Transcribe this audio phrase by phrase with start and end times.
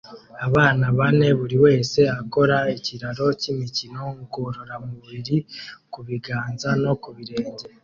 [0.47, 5.37] Abana bane buri wese akora ikiraro cyimikino ngororamubiri
[5.91, 7.65] ku biganza no ku birenge